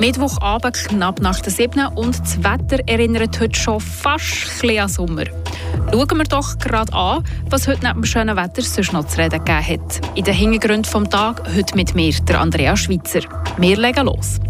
[0.00, 1.88] Mittwochabend knapp nach der 7.
[1.94, 5.24] und das Wetter erinnert heute schon fast an Sommer.
[5.92, 9.44] Schauen wir doch gerade an, was heute neben dem schönen Wetter sonst noch zu reden
[9.44, 10.00] gegeben hat.
[10.14, 13.20] In den Hintergründen des Tages heute mit mir, der Andrea Schweitzer.
[13.58, 14.40] Wir legen los.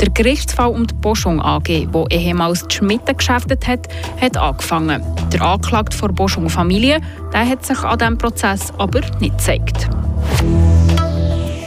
[0.00, 3.88] Der Gerichtsfall um die Boschung AG, wo ehemals die Schmidt geschäftet hat,
[4.20, 5.02] hat angefangen.
[5.32, 7.00] Der Anklagte vor Boschung Familie
[7.32, 9.88] der hat sich an diesem Prozess aber nicht gezeigt.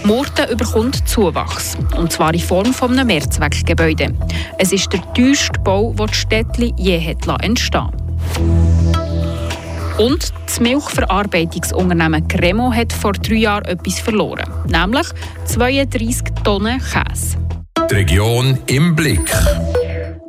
[0.10, 4.16] Murten überkommt Zuwachs, und zwar in Form eines Mehrzweckgebäude.
[4.58, 7.92] Es ist der teuerste Bau, den die Städtli je entstehen
[10.00, 15.08] und das Milchverarbeitungsunternehmen Cremo hat vor drei Jahren etwas verloren, nämlich
[15.46, 17.38] 32 Tonnen Käse.
[17.92, 19.30] Die Region im Blick.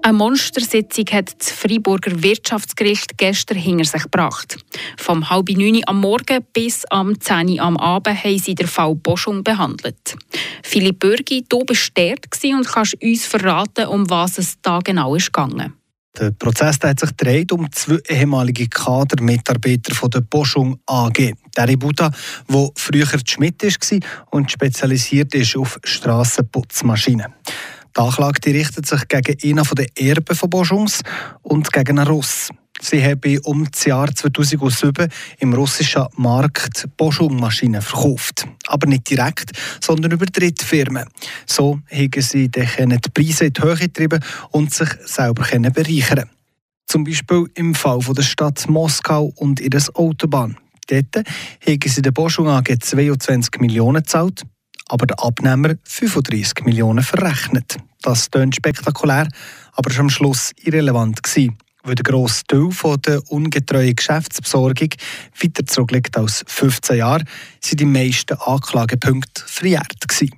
[0.02, 4.56] Eine Monstersitzung hat das Freiburger Wirtschaftsgericht gestern hinter sich gebracht.
[4.96, 9.44] Vom halb neun am Morgen bis am zehn am Abend haben sie den Fall Boschung
[9.44, 10.16] behandelt.
[10.62, 15.32] Philipp Bürgi, du bist dort und kannst uns verraten, um was es da genau ist
[15.32, 15.74] gegangen.
[16.18, 21.34] Der Prozess hat sich dreht um zwei ehemalige Kadermitarbeiter der Boschung AG.
[21.56, 22.10] Der Buddha,
[22.48, 23.98] der früher Schmidt war
[24.30, 27.34] und spezialisiert ist auf Strassenputzmaschinen.
[27.96, 31.00] Die Anklage richtet sich gegen einen der Erben von Boschungs
[31.42, 32.50] und gegen einen Russ.
[32.80, 38.46] Sie haben um das Jahr 2007 im russischen Markt Boschung-Maschinen verkauft.
[38.68, 41.04] Aber nicht direkt, sondern über Drittfirmen.
[41.46, 42.66] So haben sie die
[43.12, 46.30] Preise in die Höhe getrieben und sich selber bereichern
[46.86, 50.56] Zum Beispiel im Fall der Stadt Moskau und ihres Autobahn.
[50.86, 54.42] Dort haben sie der Boschung AG 22 Millionen gezahlt,
[54.90, 57.76] aber der Abnehmer 35 Millionen verrechnet.
[58.02, 59.28] Das klingt spektakulär,
[59.72, 64.90] aber ist am Schluss irrelevant gewesen, weil der grosse Teil von der ungetreuen Geschäftsbesorgung
[65.40, 67.24] weiter zurückliegt als 15 Jahre,
[67.60, 70.34] sind die meisten Anklagepunkte verjährt gewesen.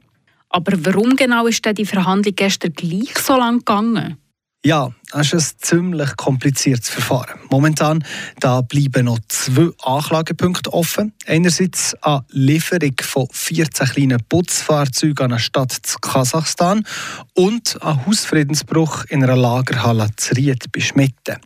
[0.51, 4.19] Aber warum genau ist denn die Verhandlung gestern gleich so lang gegangen?
[4.65, 7.41] Ja, das ist ein ziemlich kompliziertes Verfahren.
[7.51, 8.05] Momentan
[8.39, 11.13] da bleiben noch zwei Anklagepunkte offen.
[11.27, 16.87] Einerseits eine Lieferung von 14 kleinen Putzfahrzeugen an eine Stadt in Kasachstan
[17.35, 20.33] und ein Hausfriedensbruch in einer Lagerhalle zu
[20.71, 21.39] bei Schmitten.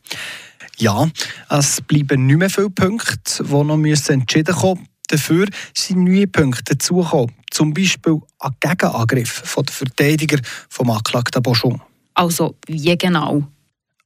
[0.76, 1.08] Ja,
[1.48, 3.78] es bleiben nicht mehr viele Punkte, die noch
[4.12, 4.88] entschieden werden müssen.
[5.08, 7.34] Dafür sind neue Punkte dazugekommen.
[7.50, 10.38] Zum Beispiel ein Gegenangriff der Verteidiger
[10.68, 11.80] vom Anklagten Boschung.
[12.16, 13.44] Also wie genau?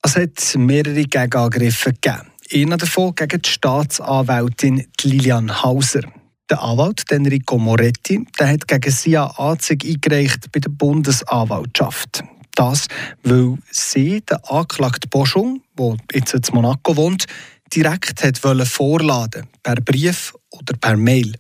[0.02, 2.26] Es hat mehrere Gegenangriffe gegeben.
[2.52, 6.02] Einer davon gegen die Staatsanwältin Lilian Hauser.
[6.50, 12.24] Der Anwalt Enrico Moretti der hat gegen sie eine Anzeige eingereicht bei der Bundesanwaltschaft.
[12.56, 12.88] Das,
[13.22, 17.26] weil sie den Anklagten Boschung, der jetzt in Monaco wohnt,
[17.74, 21.34] direkt hat vorladen per Brief oder per Mail.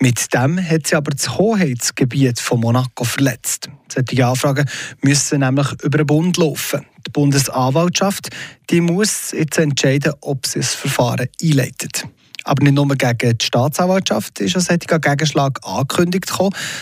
[0.00, 3.68] Mit dem hat sie aber das Hoheitsgebiet von Monaco verletzt.
[3.92, 4.68] Solche Anfragen
[5.02, 6.86] müssen nämlich über den Bund laufen.
[7.06, 8.30] Die Bundesanwaltschaft
[8.70, 12.04] die muss jetzt entscheiden, ob sie das Verfahren einleitet.
[12.44, 16.32] Aber nicht nur gegen die Staatsanwaltschaft ist ein solcher Gegenschlag angekündigt,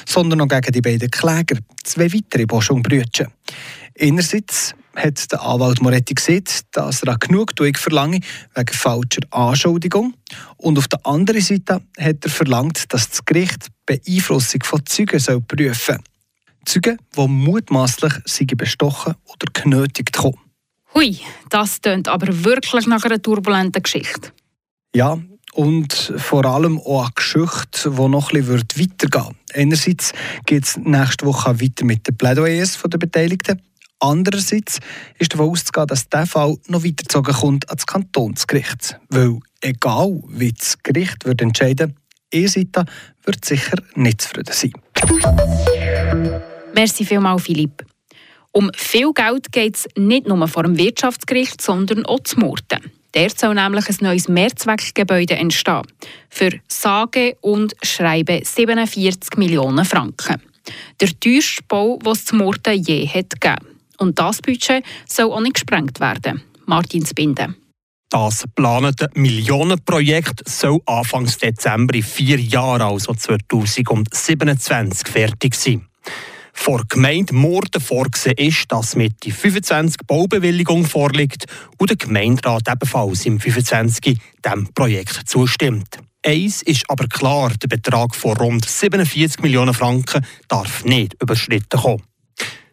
[0.06, 3.30] sondern auch gegen die beiden Kläger, zwei weitere Boschung-Brüder.
[3.98, 8.20] Einerseits hat der Anwalt Moretti gesehen, dass er Genugtuung verlange
[8.54, 10.14] wegen falscher Anschuldigung.
[10.56, 15.40] Und auf der anderen Seite hat er verlangt, dass das Gericht Beeinflussung von Zeugen soll
[15.40, 15.98] prüfen soll.
[16.64, 18.14] Zeugen, die mutmaßlich
[18.56, 20.40] bestochen oder genötigt kommen.
[20.94, 21.18] Hui,
[21.50, 24.32] das klingt aber wirklich nach einer turbulenten Geschichte.
[24.94, 25.18] Ja,
[25.52, 29.36] und vor allem auch eine Geschichte, die noch ein bisschen weitergehen wird.
[29.54, 30.12] Einerseits
[30.44, 33.62] geht es nächste Woche weiter mit den Plädoyers der Beteiligten.
[33.98, 34.78] Andererseits
[35.18, 38.98] ist davon auszugehen, dass dieser Fall noch weitergezogen kommt ans Kantonsgericht.
[39.08, 41.96] Weil egal wie das Gericht wird entscheiden
[42.34, 42.84] eine Seite
[43.24, 44.72] wird sicher nicht zufrieden sein.
[46.74, 47.84] Merci vielmals, Philipp.
[48.52, 52.90] Um viel Geld geht es nicht nur vor dem Wirtschaftsgericht, sondern auch zu Murten.
[53.12, 55.82] Dort soll nämlich ein neues Mehrzweckgebäude entstehen.
[56.28, 60.42] Für sage und schreibe 47 Millionen Franken.
[61.00, 63.34] Der teuerste Bau, den es zu Murten je hat.
[63.98, 66.42] Und das Budget soll auch nicht gesprengt werden.
[66.66, 67.54] Martin Spinde.
[68.10, 75.86] Das geplante Millionenprojekt soll Anfang Dezember in vier Jahren, also 2027, fertig sein.
[76.52, 81.44] Vor Gemeinde Murten vorgesehen ist, dass mit die 25 Baubewilligung vorliegt
[81.78, 85.98] und der Gemeinderat ebenfalls im 25 dem Projekt zustimmt.
[86.24, 92.02] Eins ist aber klar, der Betrag von rund 47 Millionen Franken darf nicht überschritten kommen.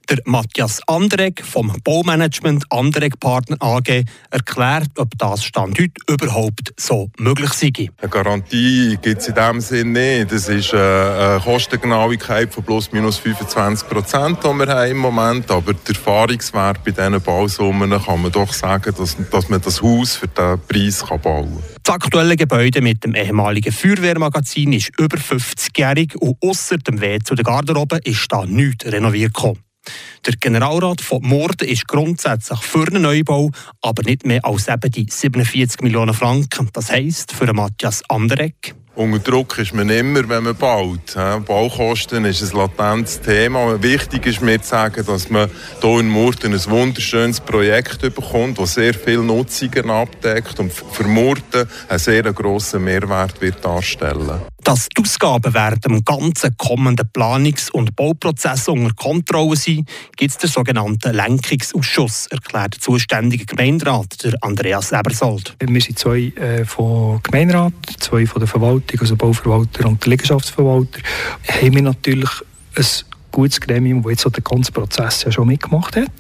[0.10, 7.10] Der Matthias Andrek vom Baumanagement Andrek Partner AG erklärt, ob das Stand heute überhaupt so
[7.18, 7.72] möglich sei.
[8.02, 10.32] Eine Garantie gibt es in dem Sinne nicht.
[10.32, 15.50] Das ist eine Kostengenauigkeit von plus minus 25 Prozent, die wir haben im Moment.
[15.50, 20.18] Aber der Erfahrungswert bei diesen Bausummen kann man doch sagen, dass, dass man das Haus
[20.18, 21.64] für diesen Preis bauen kann.
[21.82, 27.36] Das aktuelle Gebäude mit dem ehemaligen Feuerwehrmagazin ist über 50-jährig und außer dem Weg zu
[27.36, 29.60] der Garderobe ist da nichts renoviert gekommen.
[30.26, 33.52] Der Generalrat von Morden ist grundsätzlich für einen Neubau,
[33.82, 36.70] aber nicht mehr als eben die 47 Millionen Franken.
[36.74, 41.16] Das heisst, für Matthias Anderegg unter Druck ist man immer, wenn man baut.
[41.16, 43.82] Baukosten ist ein latentes Thema.
[43.82, 45.50] Wichtig ist mir zu sagen, dass man
[45.82, 51.68] hier in Murten ein wunderschönes Projekt bekommt, das sehr viele Nutzungen abdeckt und für Murten
[51.90, 57.96] einen sehr grossen Mehrwert wird darstellen dass die Ausgaben während dem ganzen kommenden Planungs- und
[57.96, 64.92] Bauprozess unter Kontrolle sind, gibt es den sogenannten Lenkungsausschuss, erklärt der zuständige Gemeinderat, der Andreas
[64.92, 65.56] Ebersold.
[65.60, 71.00] Wir sind zwei äh, vom Gemeinderat, zwei von der Verwaltung, also Bauverwalter und der Liegenschaftsverwalter,
[71.48, 72.30] haben wir natürlich
[72.76, 72.86] ein
[73.34, 76.12] gutes Gremium, das jetzt den ganzen Prozess ja schon mitgemacht hat.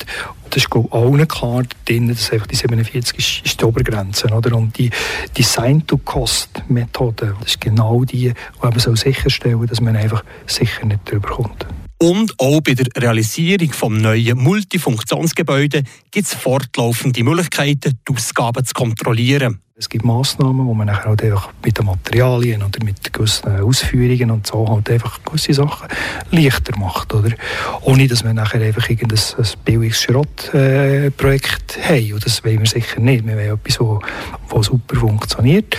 [0.50, 4.28] Das ist glaube ich, allen klar drin, dass einfach die 47 ist, ist die Obergrenze.
[4.28, 4.56] Oder?
[4.56, 4.90] Und die
[5.38, 11.66] Design-to-Cost-Methode, ist genau die, die eben so sicherstellen dass man einfach sicher nicht drüber kommt.
[12.04, 15.84] Und auch bei der Realisierung des neuen Multifunktionsgebäudes
[16.14, 19.60] gibt es fortlaufende Möglichkeiten, die Ausgaben zu kontrollieren.
[19.76, 24.30] Es gibt Massnahmen, wo man nachher halt einfach mit den Materialien oder mit gewissen Ausführungen
[24.30, 25.88] und so halt einfach gewisse Sachen
[26.30, 27.32] leichter macht, oder?
[27.82, 32.14] Ohne, dass wir nachher einfach irgendein ein billiges Schrottprojekt äh, haben.
[32.14, 33.26] Und das wollen wir sicher nicht.
[33.26, 33.80] Wir wollen etwas,
[34.52, 35.76] das super funktioniert.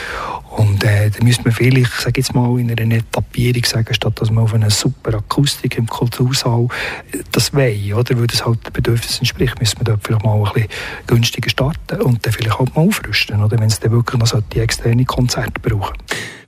[0.56, 4.20] Und äh, da müsste man vielleicht, ich sage jetzt mal, in einer Etappierung sagen, statt
[4.20, 6.68] dass man auf eine super Akustik im Kultursaal
[7.12, 8.18] äh, das will, oder?
[8.18, 10.68] Weil das halt den Bedürfnissen entspricht, müsste man dort vielleicht mal ein bisschen
[11.06, 13.58] günstiger starten und dann vielleicht halt mal aufrüsten, oder?
[13.58, 15.96] Wenn es dann wirklich noch so die externe Konzerte brauchen.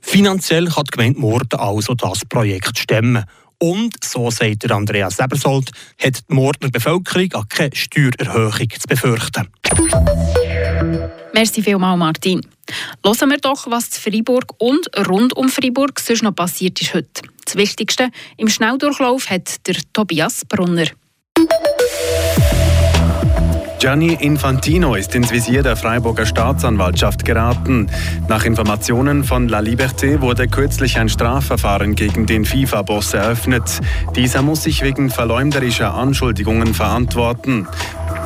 [0.01, 3.23] Finanziell kann die Gemeinde Morden also das Projekt stemmen.
[3.59, 9.47] Und, so sagt der Andreas Ebersold, hat die Mordner Bevölkerung auch keine Steuererhöhung zu befürchten.
[11.33, 12.41] Merci vielmals, Martin.
[13.03, 17.21] Hören wir doch, was zu Freiburg und rund um Freiburg sonst noch passiert ist heute.
[17.45, 20.87] Das Wichtigste im Schnelldurchlauf hat der Tobias Brunner.
[23.79, 27.87] Gianni Infantino ist ins Visier der Freiburger Staatsanwaltschaft geraten.
[28.27, 33.79] Nach Informationen von La Liberté wurde kürzlich ein Strafverfahren gegen den FIFA-Boss eröffnet.
[34.15, 37.67] Dieser muss sich wegen verleumderischer Anschuldigungen verantworten.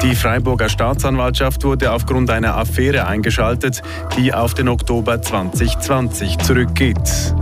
[0.02, 3.82] Die Freiburger Staatsanwaltschaft wurde aufgrund einer Affäre eingeschaltet,
[4.18, 7.36] die auf den Oktober 2020 zurückgeht.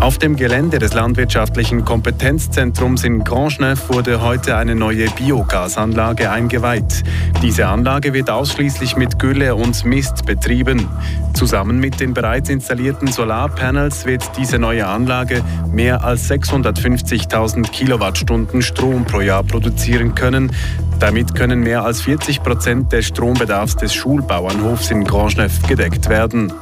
[0.00, 7.02] Auf dem Gelände des landwirtschaftlichen Kompetenzzentrums in Grandschneuf wurde heute eine neue Biogasanlage eingeweiht.
[7.42, 10.88] Diese Anlage wird ausschließlich mit Gülle und Mist betrieben.
[11.34, 15.42] Zusammen mit den bereits installierten Solarpanels wird diese neue Anlage
[15.72, 20.52] mehr als 650.000 Kilowattstunden Strom pro Jahr produzieren können.
[21.00, 26.52] Damit können mehr als 40 Prozent des Strombedarfs des Schulbauernhofs in Grandschneuf gedeckt werden.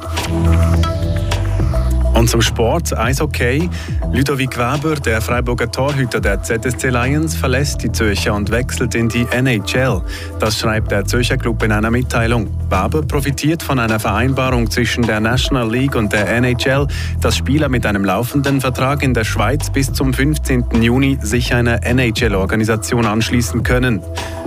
[2.13, 3.69] Und zum Sport, Eishockey.
[4.11, 9.27] Ludovic Weber, der Freiburger Torhüter der ZSC Lions, verlässt die Zürcher und wechselt in die
[9.31, 10.01] NHL.
[10.39, 12.47] Das schreibt der Zürcher Club in einer Mitteilung.
[12.69, 16.87] Weber profitiert von einer Vereinbarung zwischen der National League und der NHL,
[17.21, 20.81] dass Spieler mit einem laufenden Vertrag in der Schweiz bis zum 15.
[20.81, 24.01] Juni sich einer NHL-Organisation anschließen können.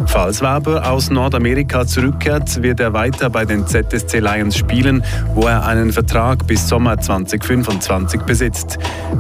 [0.07, 5.67] Falls Weber aus Nordamerika zurückkehrt, wird er weiter bei den ZSC Lions spielen, wo er
[5.67, 8.79] einen Vertrag bis Sommer 2025 25 besitzt.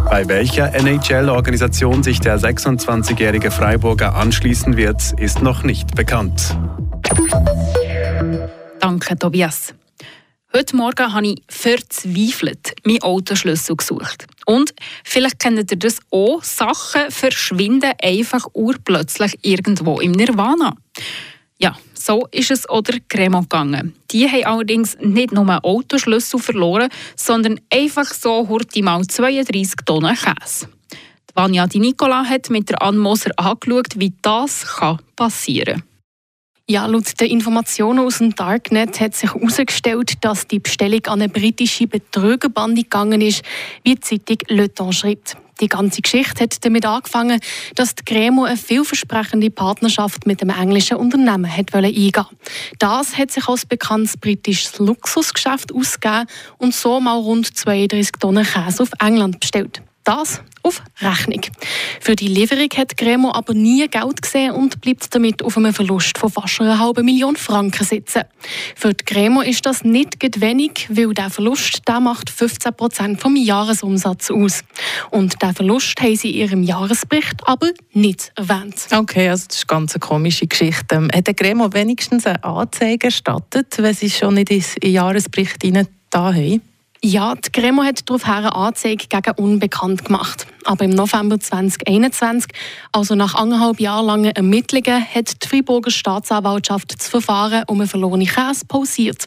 [0.08, 6.56] Bei welcher NHL-Organisation sich der 26-jährige Freiburger anschließen wird, ist noch nicht bekannt.
[8.78, 9.75] Danke, Tobias.
[10.54, 14.28] Heute Morgen habe ich verzweifelt meinen Autoschlüssel gesucht.
[14.46, 20.76] Und vielleicht kennt ihr das auch, Sachen verschwinden einfach urplötzlich irgendwo im Nirvana.
[21.62, 23.94] Ja, so ist es oder Cremo gegangen.
[24.10, 30.68] Die haben allerdings nicht nur Autoschlüssel verloren, sondern einfach so hurti mal 32 Tonnen Käse.
[30.90, 34.64] Die Vanja Di Nicola hat mit der Ann Moser angeschaut, wie das
[35.14, 35.84] passieren kann.
[36.66, 41.28] Ja, laut den Informationen aus dem Darknet hat sich herausgestellt, dass die Bestellung an eine
[41.28, 43.42] britische Betrügerbande gegangen ist,
[43.82, 45.36] wie die Zeitung Le Temps schreibt.
[45.60, 47.40] Die ganze Geschichte hat damit angefangen,
[47.74, 52.12] dass die Cremo eine vielversprechende Partnerschaft mit einem englischen Unternehmen hat eingehen
[52.78, 56.26] Das hat sich als bekanntes britisches Luxusgeschäft ausgegeben
[56.58, 59.82] und so mal rund 32 Tonnen Käse auf England bestellt.
[60.04, 61.40] Das auf Rechnung.
[62.00, 66.18] Für die Lieferung hat Gremo aber nie Geld gesehen und bleibt damit auf einem Verlust
[66.18, 68.22] von fast einer halben Million Franken sitzen.
[68.76, 73.36] Für die Gremo ist das nicht wenig, weil der Verlust der macht 15 Prozent vom
[73.36, 74.62] Jahresumsatz aus.
[75.10, 78.86] Und der Verlust haben sie in ihrem Jahresbericht aber nicht erwähnt.
[78.92, 80.94] Okay, also das ist eine ganz komische Geschichte.
[80.94, 85.62] Ähm, hat der Gremo wenigstens eine Anzeige erstattet, wenn sie schon nicht in den Jahresbericht
[85.62, 86.60] hinein da haben?
[87.02, 90.47] Ja, die Gremo hat daraufhin eine Anzeige gegen Unbekannt gemacht.
[90.64, 92.52] Aber im November 2021,
[92.92, 98.26] also nach anderthalb Jahren langen Ermittlungen, hat die Freiburger Staatsanwaltschaft das Verfahren um einen verlorenen
[98.26, 99.25] Käse pausiert.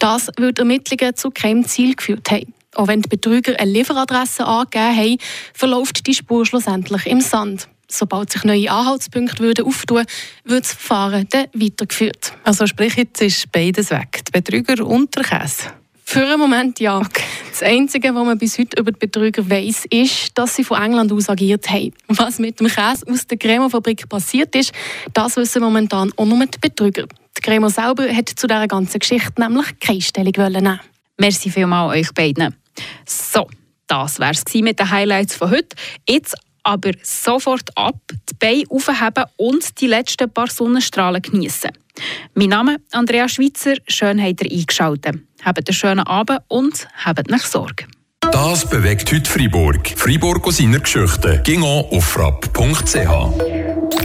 [0.00, 2.52] Das wird Ermittlungen zu keinem Ziel geführt haben.
[2.74, 5.16] Auch wenn die Betrüger eine Lieferadresse angegeben haben,
[5.54, 7.68] verläuft die Spur schlussendlich im Sand.
[7.86, 10.06] Sobald sich neue Anhaltspunkte würden auftun,
[10.44, 12.32] wird das Verfahren dann weitergeführt.
[12.42, 15.81] Also sprich, jetzt ist beides weg, die Betrüger und der Käse?
[16.12, 16.98] Für einen Moment ja.
[16.98, 17.22] Okay.
[17.52, 21.10] Das Einzige, was man bis heute über die Betrüger weiß, ist, dass sie von England
[21.10, 21.94] aus agiert haben.
[22.06, 24.72] Was mit dem Käse aus der Cremefabrik passiert ist,
[25.14, 27.06] das wissen momentan auch nur die Betrüger.
[27.38, 30.80] Die Cremo selber hat zu dieser ganzen Geschichte nämlich keine Stellung nehmen
[31.16, 32.54] Merci vielmals euch beiden.
[33.06, 33.48] So,
[33.86, 35.74] das war es mit den Highlights von heute.
[36.06, 37.96] Jetzt aber sofort ab,
[38.30, 41.70] die Beine aufheben und die letzten paar Sonnenstrahlen genießen.
[42.34, 45.16] Mein Name ist Andrea Schweitzer, schön habt ihr eingeschaltet.
[45.44, 47.86] Habt einen schönen Abend und habt nach Sorge.
[48.30, 49.92] Das bewegt heute Freiburg.
[49.96, 51.42] Freiburg aus seiner Geschichte.
[51.44, 53.92] Ging auf frapp.ch.